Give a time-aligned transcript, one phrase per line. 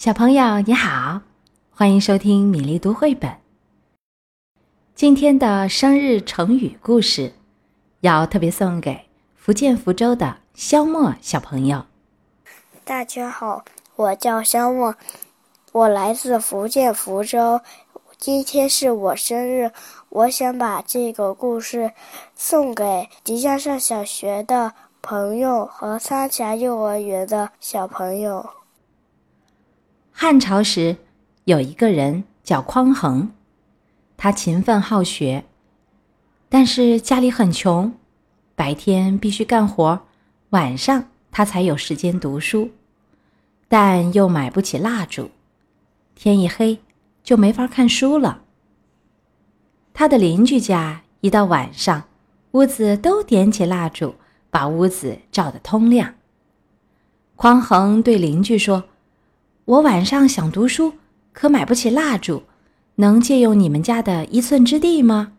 [0.00, 1.20] 小朋友你好，
[1.70, 3.36] 欢迎收听米粒读绘本。
[4.94, 7.34] 今天的生日成语故事，
[8.00, 8.98] 要特别送给
[9.36, 11.84] 福建福州的肖莫小朋友。
[12.82, 13.62] 大家好，
[13.94, 14.94] 我叫肖莫，
[15.72, 17.60] 我来自福建福州，
[18.16, 19.70] 今天是我生日，
[20.08, 21.92] 我想把这个故事
[22.34, 24.72] 送给即将上小学的
[25.02, 28.48] 朋友和参加幼儿园的小朋友。
[30.22, 30.98] 汉朝时，
[31.44, 33.30] 有一个人叫匡衡，
[34.18, 35.46] 他勤奋好学，
[36.50, 37.94] 但是家里很穷，
[38.54, 39.98] 白天必须干活，
[40.50, 42.68] 晚上他才有时间读书，
[43.66, 45.30] 但又买不起蜡烛，
[46.14, 46.78] 天一黑
[47.24, 48.42] 就没法看书了。
[49.94, 52.04] 他的邻居家一到晚上，
[52.50, 54.16] 屋子都点起蜡烛，
[54.50, 56.12] 把屋子照得通亮。
[57.36, 58.84] 匡衡对邻居说。
[59.70, 60.94] 我晚上想读书，
[61.32, 62.42] 可买不起蜡烛，
[62.96, 65.34] 能借用你们家的一寸之地吗？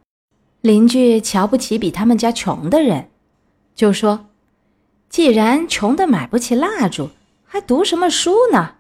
[0.62, 3.10] 邻居瞧不起比他们家穷的人，
[3.76, 4.28] 就说
[5.10, 7.10] ：“既然穷的买不起蜡烛，
[7.44, 8.76] 还读什么书呢？”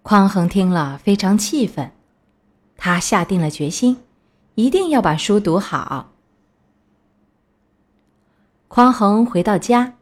[0.00, 1.92] 匡衡听了非常气愤，
[2.78, 3.98] 他下定了决心，
[4.54, 6.12] 一定要把书读好。
[8.68, 9.92] 匡衡回到家，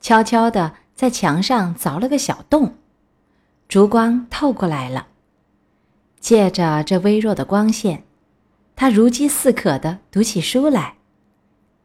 [0.00, 2.76] 悄悄地在墙上凿了个小洞。
[3.68, 5.08] 烛光透过来了，
[6.20, 8.04] 借着这微弱的光线，
[8.76, 10.94] 他如饥似渴地读起书来，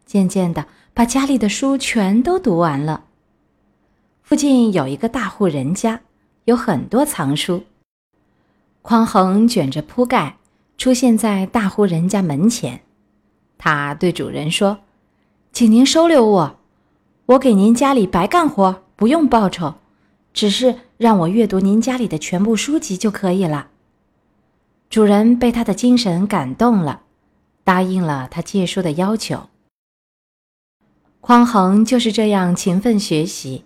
[0.06, 3.06] 渐渐地把家里的书全都读完了。
[4.22, 6.02] 附近有一个大户人家，
[6.46, 7.64] 有很多藏书。
[8.84, 10.38] 匡衡卷着铺盖
[10.78, 12.82] 出现在大户人家门前，
[13.58, 14.80] 他对主人说
[15.52, 16.60] ：“请您收留我，
[17.26, 19.74] 我给您家里白干活，不用报酬。”
[20.34, 23.70] 只是让我阅读您家里的全部书籍就可以了。
[24.90, 27.02] 主人被他的精神感动了，
[27.64, 29.50] 答应了他借书的要求。
[31.22, 33.66] 匡衡就是这样勤奋学习，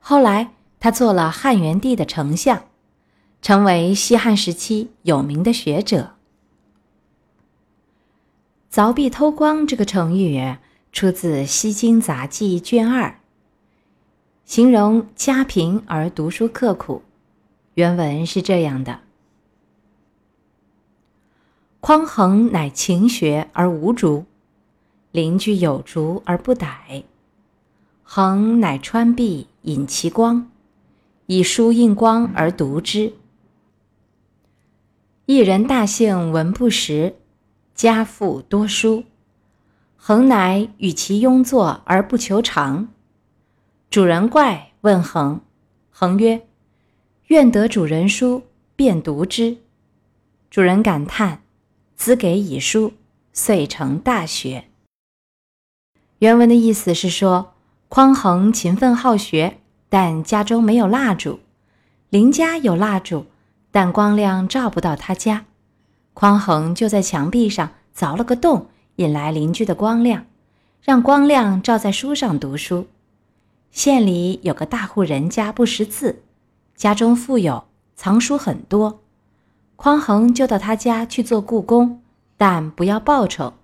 [0.00, 0.50] 后来
[0.80, 2.64] 他做了汉元帝的丞相，
[3.40, 6.14] 成为西汉时期有名的学者。
[8.70, 10.56] 凿壁偷光这个成语
[10.92, 13.18] 出自《西京杂记》卷二。
[14.48, 17.02] 形容家贫而读书刻苦，
[17.74, 19.00] 原文是这样的：
[21.80, 24.24] 匡衡乃勤学而无竹，
[25.12, 27.04] 邻居有竹而不逮。
[28.02, 30.50] 衡乃穿壁引其光，
[31.26, 33.12] 以书映光而读之。
[35.26, 37.16] 一人大幸文不识，
[37.74, 39.04] 家富多书。
[39.98, 42.88] 衡乃与其庸作而不求长。
[43.90, 45.40] 主人怪问恒，
[45.88, 46.46] 恒曰
[47.28, 48.42] ：“愿得主人书，
[48.76, 49.56] 便读之。”
[50.50, 51.40] 主人感叹
[51.96, 52.92] ：“子给以书，
[53.32, 54.66] 遂成大学。”
[56.20, 57.54] 原文的意思是说，
[57.88, 59.56] 匡衡勤奋好学，
[59.88, 61.38] 但家中没有蜡烛；
[62.10, 63.24] 邻家有蜡烛，
[63.70, 65.46] 但光亮照不到他家。
[66.12, 68.66] 匡衡就在墙壁上凿了个洞，
[68.96, 70.26] 引来邻居的光亮，
[70.82, 72.86] 让光亮照在书上读书。
[73.70, 76.22] 县里有个大户人家不识字，
[76.74, 77.64] 家中富有，
[77.94, 79.00] 藏书很多。
[79.76, 82.02] 匡衡就到他家去做故宫，
[82.36, 83.54] 但不要报酬。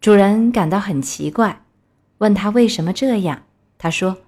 [0.00, 1.64] 主人感到很奇怪，
[2.18, 3.42] 问他为什么这样。
[3.76, 4.18] 他说：“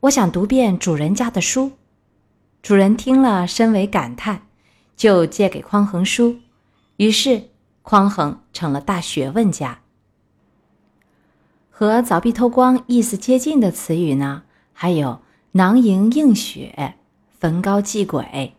[0.00, 1.72] 我想读遍主人家的书。”
[2.62, 4.46] 主人听了深为感叹，
[4.96, 6.38] 就借给匡衡书。
[6.96, 7.50] 于是
[7.82, 9.80] 匡衡成了大学问家。
[11.78, 15.20] 和凿壁偷光意思接近的词语呢，还有
[15.52, 16.96] 囊萤映雪、
[17.38, 18.52] 焚高祭鬼。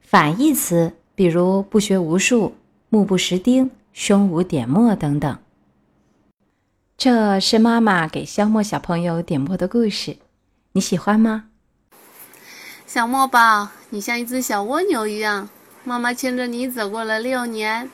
[0.00, 2.54] 反义词比如不学无术、
[2.88, 5.38] 目不识丁、胸无点墨等等。
[6.96, 10.16] 这是妈妈给肖莫小朋友点播的故事，
[10.72, 11.44] 你喜欢吗？
[12.86, 15.50] 小莫宝，你像一只小蜗牛一样，
[15.84, 17.90] 妈妈牵着你走过了六年，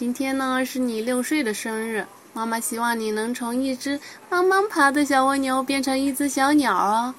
[0.00, 2.06] 今天呢是你六岁的生日。
[2.32, 4.00] 妈妈希望你能从一只
[4.30, 7.14] 慢慢爬的小蜗牛变成一只小鸟哦，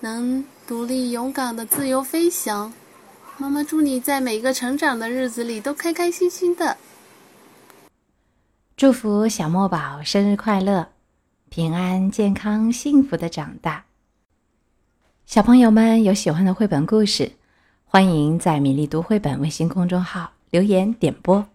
[0.00, 2.72] 能独立勇敢的自由飞翔。
[3.38, 6.76] 妈妈祝你在每个成长的日子里都开开心心的。
[8.76, 10.88] 祝福小墨宝生日快乐，
[11.48, 13.84] 平安健康幸福的长大。
[15.26, 17.30] 小朋友们有喜欢的绘本故事，
[17.84, 21.46] 欢迎在米粒读绘本微信公众号留言点播。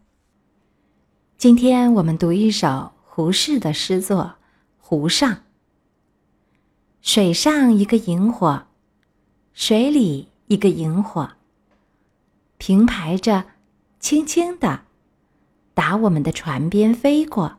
[1.42, 4.18] 今天我们读一首胡适的诗作
[4.78, 5.34] 《湖上》。
[7.02, 8.68] 水上一个萤火，
[9.52, 11.32] 水里一个萤火，
[12.60, 13.46] 平排着，
[14.00, 14.82] 轻轻的，
[15.74, 17.58] 打我们的船边飞过。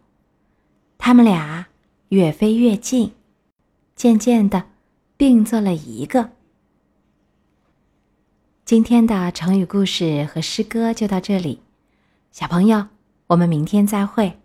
[0.97, 1.67] 他们俩
[2.11, 3.13] 越飞越近，
[3.97, 4.67] 渐渐的
[5.17, 6.31] 并作了一个。
[8.65, 11.63] 今天的成语故事和诗歌就到这里，
[12.31, 12.87] 小朋友，
[13.33, 14.42] 我们明天再会。